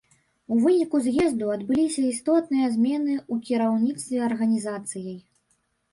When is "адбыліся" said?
1.57-2.01